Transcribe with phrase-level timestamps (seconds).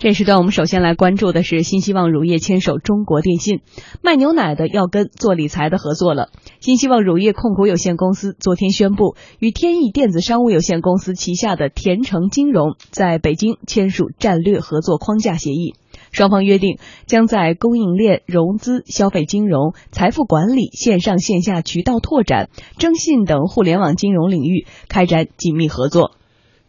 [0.00, 3.62] 这时段我们首先来关注的是新希望乳业牵手中国电信，
[4.00, 6.28] 卖牛奶的要跟做理财的合作了。
[6.60, 15.74] 新希望乳业控股有限公司昨天宣布，与天翼电子商务有限公司旗下的田城金融在北京签署战略合作框架协议。
[16.12, 26.12] 双方约定将在供应链、融资、消费金融、财富管理、线上线下渠道拓展、征信等互联网金融领域开展紧密合作。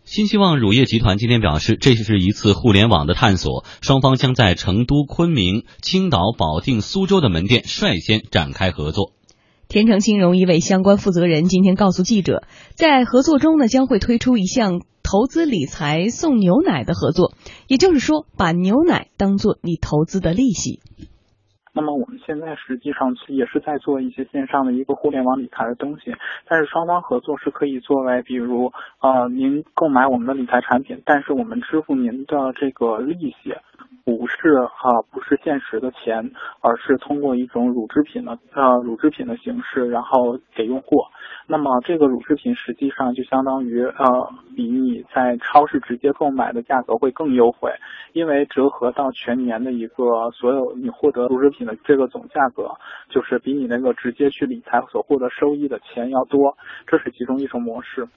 [0.10, 9.14] 新希望乳业集团今天表示，这是一次互联网的探索，双方将在成都、昆明、青岛、保定、苏州的门店率先展开合作。
[9.68, 12.42] 天城金融一位相关负责人今天告诉记者，
[12.74, 17.36] 在合作中呢，将会推出一项投资理财送牛奶的合作，
[17.68, 20.80] 也就是说，把牛奶当做你投资的利息。
[21.80, 26.14] 那么我们现在实际上也是在做一些线上的一个互联网理财的东西，
[26.46, 33.56] 但是双方合作是可以作为，比如啊您购买我们的理财产品，但是我们支付您的这个利息。
[34.18, 40.98] 不是哈，不是现实的钱，而是通过一种乳制品的呃乳制品的形式，然后给用户。
[41.46, 47.72] 那么这个乳制品实际上就相当于呃比你在超市直接购买的价格会更优惠，
[48.14, 52.72] 因为折合到全年的一个所有你获得乳制品的这个总价格，
[53.10, 56.58] 就是比你那个直接去理财所获得收益的钱要多，
[56.88, 58.08] 这是其中一种模式。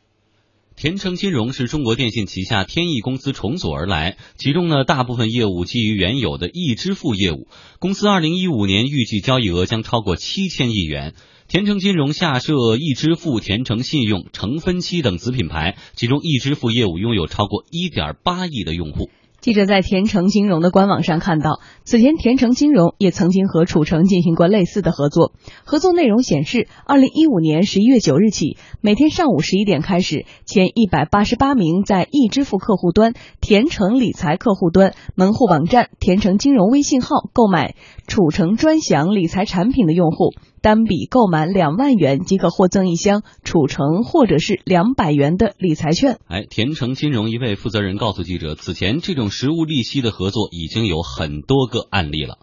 [0.75, 7.47] 田成金融是中国电信旗下天翼公司重组而来，其中呢大部分业务基于原有的易支付业务。
[7.79, 11.15] 公司二零一五年预计交易额将超过七千亿元。
[11.47, 19.11] 田成金融下设易支付、田成信用、成分期等子品牌，其中易支付业务拥有超过一点八亿的用户。
[19.43, 25.33] 记者在田城金融的官网上看到，此前田城金融也曾经和楚城进行过类似的合作。
[25.65, 37.75] 合作内容显示，二零一五年十一月九日起，每天上午十一点开始，前一百八十八名在易支付客户端、田城理财客户端、门户网站、田城金融微信号购买
[38.07, 40.35] 楚城专享理财产品的用户。
[40.63, 46.19] 单笔购买两万元即可获赠一箱储成或者是两百元的理财券。
[46.29, 52.39] 哎，田城金融一位负责人告诉记者，此前这种实物利息的合作已经有很多个案例了。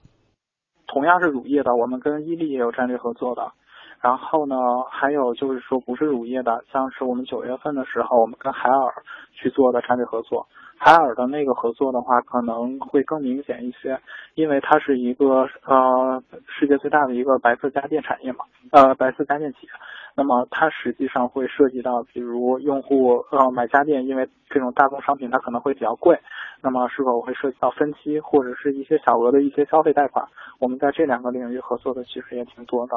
[0.86, 3.54] 同样是乳业的，我们跟伊利也有战略合作的。
[4.02, 4.56] 然后呢，
[4.90, 8.94] 还有就是说不是乳业的，像是我们九月份的时候，我们跟海尔
[9.34, 10.48] 去做的产品合作。
[10.78, 14.00] 海尔的那个合作的话，可能会更明显一些，
[14.36, 19.70] 因为它是一个呃世界最大的一个白色家电产业嘛，呃白色家电企业。
[20.16, 26.18] 那么它实际上会涉及到，比如用户呃买家电，因为这种大宗商品它可能会比较贵，
[26.62, 30.26] 那么是否会涉及到分期或者是一些小额的一些消费贷款？
[30.60, 32.96] 我们在这两个领域合作的其实也挺多的。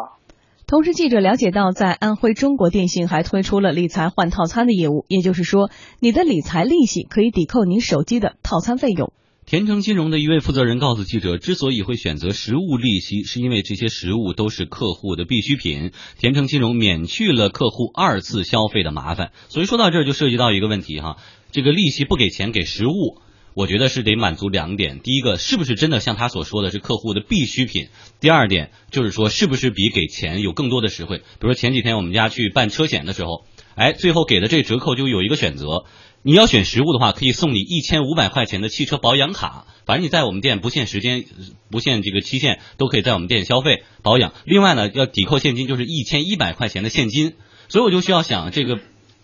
[0.72, 9.12] 同时，记者了解到，在安徽中国电信还推出了理财换套餐的业务，也就是说，你的理财利息可以抵扣您手机的套餐费用。
[9.44, 19.33] 田城金融的一位负责人告诉记者，之所以会选择实物利息，是因为这些实物都是客户的必需品，田城金融免去了客户二次消费的麻烦。
[19.50, 21.19] 所以说到这儿就涉及到一个问题哈，
[21.50, 23.19] 这个利息不给钱给实物。
[23.55, 27.89] 我觉得是得满足两点，第一个是不是真的像他所说的是客户的必需品？
[28.19, 31.19] 第二点就是说是不是比给钱有更多的实惠？
[31.19, 35.85] 比如说前几天我们家去办车险的时候，哎，最后给的这折扣就有一个选择，
[36.23, 41.25] 你要选实物的话，可以送你一千五百块钱的汽车保养卡，反正你在我们店不限时间、
[41.71, 44.33] 不限这个期限，都可以在我们店消费保养。
[44.45, 47.34] 另外呢，要抵扣现金就是一千一百块钱的现金，
[47.69, 48.79] 所以我就需要想这个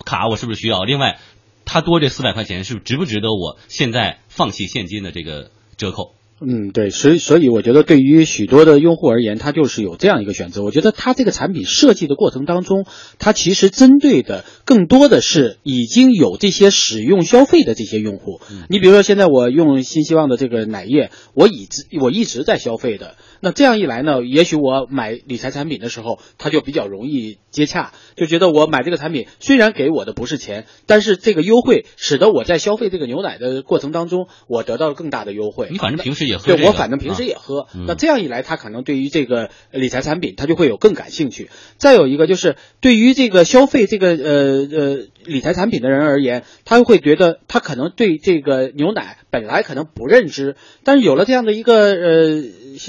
[0.05, 0.85] 卡我是不是需要？
[0.85, 1.19] 另外。
[1.69, 6.18] 他多这四百块钱是值不值得我现在放弃现金的这个折扣？
[6.41, 10.63] 嗯，对，所以所以我觉得对于许多的用户而言，他就是有这样一个选择。
[10.63, 12.87] 我觉得他这个产品设计的过程当中，
[13.19, 18.41] 他其实针对的更多的是已经有这些使用消费的这些用户。
[18.69, 23.17] 你比如说现在我用新希望的这个奶业，我已直我一直在消费的。
[23.41, 35.69] 那这样一来呢，也许我买理财产品的时候，他就比较容易接洽，就觉得我买这个产品虽然给我的不是钱，但是这个优惠使得我在消费这个牛奶的过程当中，我得到了更大的优惠。
[35.71, 37.67] 你反正平时也喝，对我反正平时也喝。
[37.87, 41.51] 那这样一来，他可能对于这个理财产品，他就会有更感兴趣。
[41.79, 52.45] 再有一个就是对于这个消费这个呃呃理财产品的人而言，他会觉得他可能对这个牛奶本来可能不认知，但是有了这样的一个呃。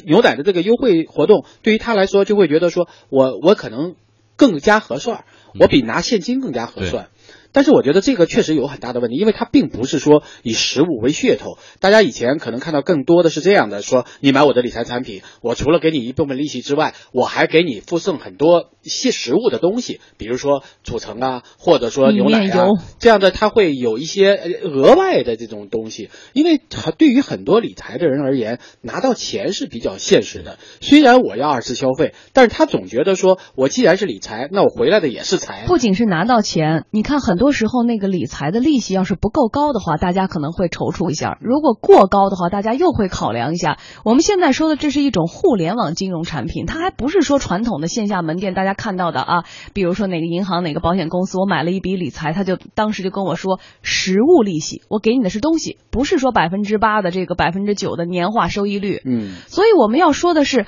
[0.06, 3.95] 牛奶的这个优惠活动，对于他来说就会觉得说，我我可能
[4.35, 5.24] 更加合算，
[5.59, 7.09] 我比拿现金更加合算。
[7.51, 11.57] 但是我觉得这个确实有很大的问题，因为它并不是说以实物为噱头。
[11.79, 22.67] 大家以前可能看到更多的是这样的：说你买我的理财产品，我除了给你一部分利息之外，我还给你附送很多一些实物的东西，比如说储存啊，或者说牛奶啊，
[22.99, 26.09] 这样的它会有一些额外的这种东西。
[26.33, 26.61] 因为
[26.97, 30.59] 对于很多理财的人而言，拿到钱是比较现实的。
[30.81, 35.65] 虽然我要二次消费，但是他总觉得说我既然是理财，那我回来的也是财。
[35.65, 43.80] 不仅是拿到钱，你看很多时候那个理财的利息要是不够高的话，大家可能会踌躇一下；如果过高的话，大家又会考量一下。
[44.03, 49.44] 我们现在说的这是一种互联网金融产品，它还不是说传统的线下门店大家看到的啊。
[49.74, 59.01] 比如说哪个银行、哪个保险公司，我买了一笔理财，他就当时就跟我说实物利息，我给你的是东西，不是说百分之八的这个百分之九的年化收益率。
[59.06, 60.65] 嗯，所以我们要说的是。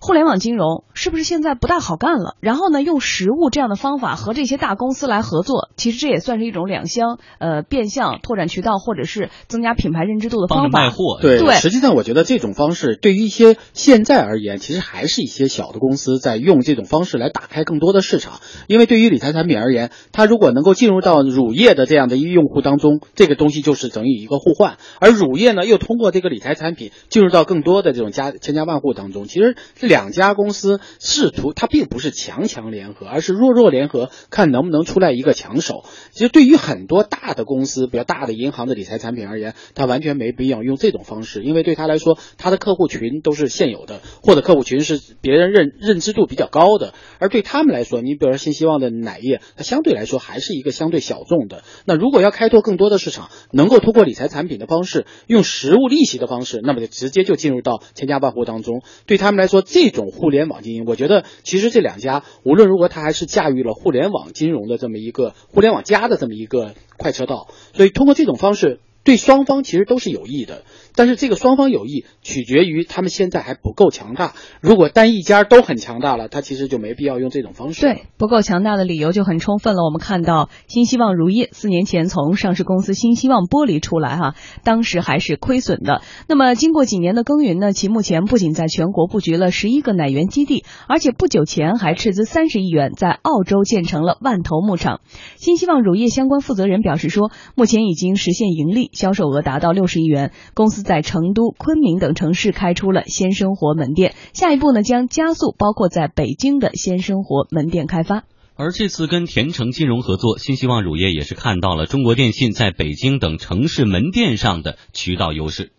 [0.00, 2.36] 互联网金融是不是现在不大好干了？
[2.40, 10.80] 然后呢，用实物这样的方法和这些大公司来合作，其实这也算是一种两相呃变相拓展渠道或者是增加品牌认知度的方法。
[10.80, 18.40] 卖货，对，实际上我觉得这种方式对于一些现在而言，其实还是一些小的公司在用这种方式来打开更多的市场。
[18.68, 24.78] 因为对于理财产品而言，它如果能够进入到乳业的这样的一个用户当中，这个东西就是等于一个互换。
[25.00, 29.56] 而乳业呢，又通过这个理财产品进入到更多的这种家千家万户当中，其实。
[29.88, 35.84] 两家公司试图，它并不是强强联合，而是弱弱联合，看能不能出来一个强手。
[36.12, 46.92] 其实对于很多大的公司，比较大的银行的理财产品而言，它完全没必要用这种方式，因为对他来说，他的客户群都是现有的，或者客户群是别人认认知度比较高的。
[47.18, 51.62] 而对他们来说，你比如说新希望的奶业，它相对来说还是一个相对小众的。
[51.86, 58.82] 那如果要开拓更多的市场，能够通过理财产品的方式，用实物利息的方式，那么就直接就进入到千家万户当中。
[59.06, 70.64] 对他们来说，这这种互联网经营，我觉得其实这两家无论如何，它还是驾驭了互联网金融的这么一个互联网加的这么一个快车道，所以通过这种方式，对双方其实都是有益的。
[70.94, 74.34] 但是这个双方有益，取决于他们现在还不够强大。
[74.60, 77.80] 如果单一家都很强大了，他其实就没必要用这种方式。
[77.80, 79.82] 对，不够强大的理由就很充分了。
[79.82, 86.02] 我们看到新希望乳业四年前从上市公司新希望剥离出来，哈，当时还是亏损的。
[86.26, 95.00] 那么经过几年的耕耘呢，其目前不仅在全国布局了十一个奶源基地，而且不久前还斥资三十亿元在澳洲建成了万头牧场。
[95.36, 100.32] 新希望乳业相关负责人表示说，目前已经实现盈利，销售额达到六十亿元。
[100.54, 108.24] 公司在成都、昆明等城市开出了鲜生活门店，下一步呢将加速包括在北京的鲜生活门店开发。
[108.56, 115.70] 而这次跟甜橙金融合作，新希望乳业也是看到了中国电信在北京等城市门店上的渠道优势。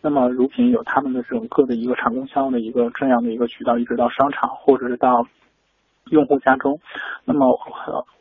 [0.00, 5.28] 那么乳品有他们的整个的一个产供销的一个这样的一个渠道，一直到商场或者是到。
[6.10, 6.80] 用户家中，
[7.24, 7.58] 那么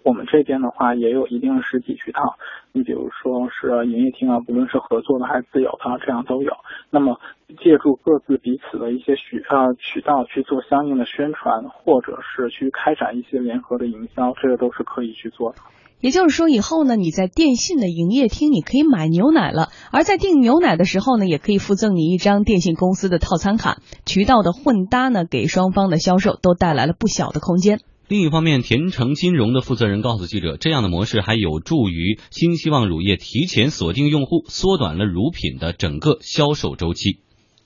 [0.03, 2.37] 我们这边的话也有一定的实体渠道，
[2.71, 6.53] 你比如说是营业厅啊，不论是合作的还是自有的，这样都有。
[6.89, 7.19] 那么
[7.59, 15.57] 借助各自彼此的一些渠呃渠道去做相应的宣传，或者是去开展一些联合的营销，这个都是可以去做的。
[16.01, 23.77] 也就是说，以后呢，你在电信的营业厅你可以买牛奶了，而在订牛奶的时候呢，也可以附赠你一张电信公司的套餐卡。
[24.05, 27.79] 渠道的混搭呢，给双方的销售都带来了不小的空间。
[28.07, 37.19] 另一方面，甜橙金融的负责人告诉记者，这样的模式还有助于新希望乳业提前锁定用户，缩短了乳品的整个销售周期。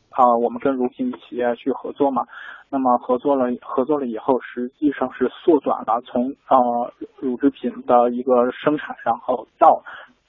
[0.09, 2.23] 啊，我们跟乳品企业去合作嘛。
[2.75, 6.91] 那么合作了，合作了以后，实际上是缩短了从呃
[7.21, 9.81] 乳制品的一个生产，然后到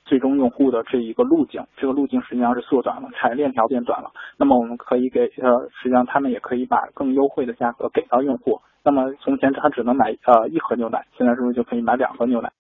[0.05, 4.13] 最终用户的这一个路径，这个路径实际上是缩短了，产业链条变短了。
[4.39, 8.61] 那么我们可以给呃，实际上他们也可以把更优惠的价格给到用户。
[8.85, 12.53] 那么从前他只能买呃一盒牛奶，现在是不是就可以买两盒牛奶？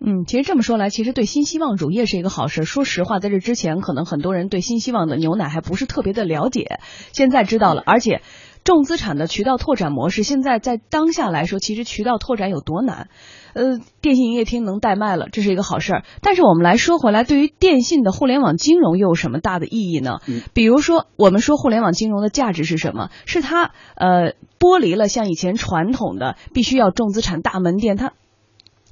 [0.00, 2.64] 嗯，其实这么说来，其实对新希望乳业是一个好事。
[2.64, 6.80] 说实话，在这之前，可能很多人对新希望的牛奶还不是特别的了解，
[7.12, 8.22] 现在知道了，而且。
[8.64, 13.08] 重资产的渠道拓展模式，现在在当下来说，其实渠道拓展有多难？
[13.52, 16.04] 呃，电信营业厅能代卖了，这是一个好事儿。
[16.22, 20.18] 但是我们来说回来，对于电信的互联网金融又有什么大的意义呢？
[20.54, 23.10] 比如说，我们说互联网金融的价值是什么？
[23.26, 28.14] 是它呃剥离了像以前传统的必须要重资产大门店，它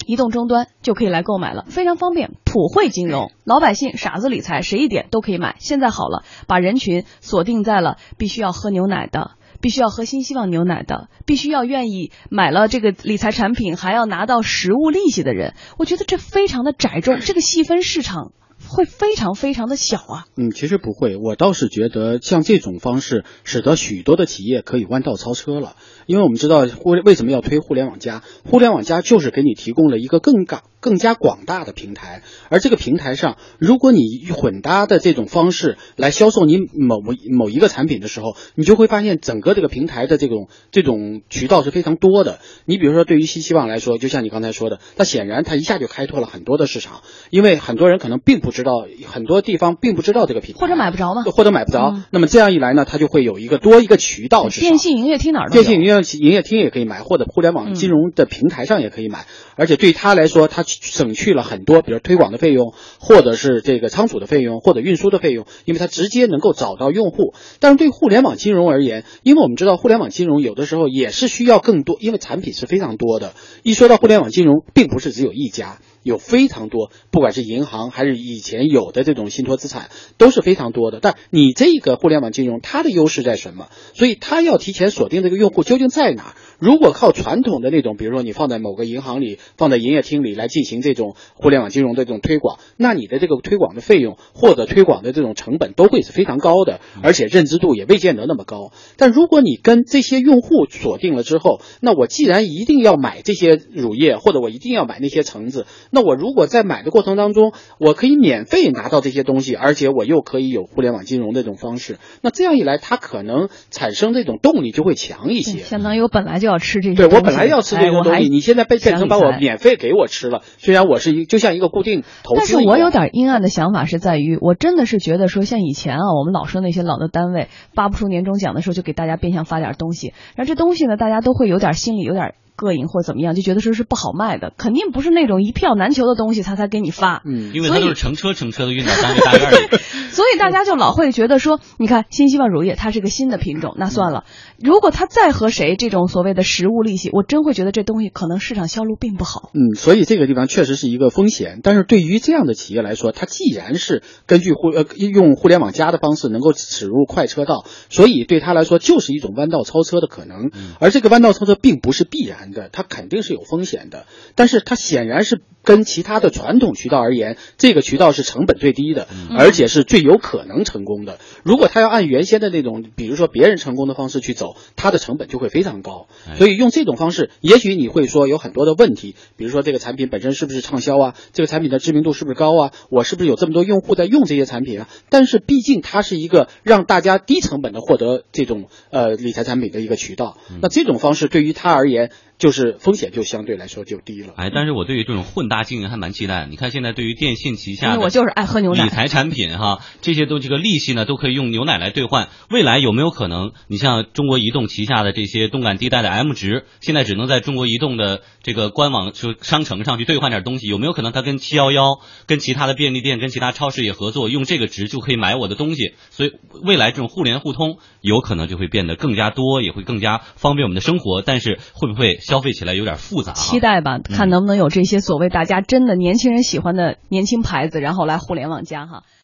[0.06, 2.32] 移动终端就可以来购买了，非常方便。
[2.44, 5.56] 普惠金融，老百姓傻子理财，谁一点都可以买。
[5.58, 9.32] 现在好了，把人群锁定在了必须要喝牛奶的。
[9.62, 18.32] 必须要喝新希望牛奶的，必须要愿意买了这个理财产品还要拿到实物利息的人，我觉得这非常的窄众，这个细分市场
[18.72, 20.26] 会非常非常的小啊。
[20.36, 25.76] 嗯，其实不会，我倒是觉得像这种方式，使得许多的企业可以弯道超车了。
[26.06, 34.00] 因为我们知道互为什么要推互联网加，互联网加就是给你提供了一个更大、更加广大的平台，而这个平台上，如果你
[34.32, 36.96] 混搭的这种方式来销售你某
[37.30, 42.40] 某一个产品的时候，你就会发现整个这个平台的这种这种渠道是非常多的。
[42.64, 51.94] 你比如说，对于新希望来说，就像你刚才说的，它显然它一下就开拓了很多的市场，因为很多人可能并不知道，很多地方并不知道这个品牌，或者买不着呢，或者买不着。
[52.10, 54.48] 那么这样一来呢，它就会有一个多一个渠道。
[54.48, 55.50] 电信营业厅哪儿？
[55.50, 59.26] 电信营业营业厅也可以买，或者互联网金融的平台上也可以买。
[59.56, 67.34] 而且对他来说，他省去了很多，比如推广的费用，或者是这个仓储的费用，或者运输的费用，因为他直接能够找到用户。
[67.60, 73.32] 但是对互联网金融而言，因为我们知道互联网金融有的时候也是需要更多，因为产品是非常多的。
[73.62, 75.78] 一说到互联网金融，并不是只有一家。
[76.02, 80.98] 有非常多，不管是银行还是以前有的这种信托资产，都是非常多的。
[81.00, 83.68] 但你这个互联网金融，它的优势在什么？
[83.94, 86.34] 所以它要提前锁定这个用户究竟在哪。
[86.58, 98.72] 如果靠传统的那种，比如说你放在某个银行里，放在营业厅里来进行这种互联网金融的这种推广，那你的这个推广的费用或者推广的这种成本都会是非常高的，而且认知度也未见得那么高。
[98.96, 105.66] 但如果你跟这些用户锁定了之后，那我既然一定要买这些乳液，或者我一定要买那些橙子。
[105.94, 115.58] 那我如果在买的过程当中，我可以免费拿到这些东西，而且我又可以有互联网金融这种方式，那这样一来，它可能产生这种动力就会强一些。
[115.58, 120.40] 相当于我本来就要吃这些，对我本来要吃这个东西，你现在被变成把我免费给我吃了。
[120.56, 132.34] 虽然我是一就像一个固定投资，但是我有点阴暗的想法是在于，我真的是觉得说，像以前啊，我们老说那些老的单位发不出年终奖的时候，就给大家变相发点东西，然后这东西呢，大家都会有点心里有点。
[132.56, 137.22] 膈应或怎么样，就觉得说是不好卖的，肯定不是那种一票难求的东西，他才给你发。
[137.24, 139.78] 嗯，因为他都是成车成车的运到单位大院里。
[140.12, 144.24] 所以大家就老会觉得说，你看新希望乳业它是个新的品种，那算了。
[144.58, 149.50] 如果他再和谁这种所谓的实物利息，我真会觉得这东西可能市场销路并不好。
[149.54, 151.60] 嗯，所以这个地方确实是一个风险。
[151.62, 160.50] 但是对于这样的企业来说，它既然是根据互呃用互联网加的方式能够驶入快车道，所以对他来说就是一种弯道超车的可能。
[160.78, 164.06] 而这个弯道超车并不是必然的，它肯定是有风险的。
[164.34, 169.06] 但是它显然是跟其他的传统渠道而言，这个渠道是成本最低的，
[169.38, 171.18] 而且是最有可能成功的。
[171.44, 174.56] 如果他要按原先的那种，比如说别人成功的方式去走。
[174.74, 176.08] 它的成本就会非常高，
[176.38, 181.14] 所以用这种方式，也许你会说有很多的问题，比如说这个产品本身是不是畅销啊？
[181.32, 182.72] 这个产品的知名度是不是高啊？
[182.90, 184.88] 我是不是有这么多用户在用这些产品啊？
[185.08, 192.10] 但是毕竟它是一个让大家低成本的获得这种呃理财产品的一个渠道，那这种方式对于他而言。
[192.42, 196.48] 就是风险就相对来说就低了，哎，但是我对于这种混搭经营还蛮期待。
[196.50, 202.30] 你看现在对于电信旗下的，我就是爱喝牛奶理财产品哈，这些都这个利息呢都可以用牛奶来兑换。
[202.50, 215.94] 未来有没有可能，你像中国移动旗下的这些动感地带的 M 值，现在只能在中国移动的这个官网就商城上去兑换点东西，有没有可能它跟七幺幺、跟其他的便利店、跟其他超市也合作，用这个值就可以买我的东西？
[216.10, 216.32] 所以
[216.64, 221.22] 未来这种互联互通有可能就会变得更加多，也会更加方便我们的生活。
[221.22, 222.18] 但是会不会？
[222.32, 229.02] 消费起来有点复杂，期待吧，看能不能有这些所谓大家真的年轻人喜欢的年轻牌子，然后来互联网加哈。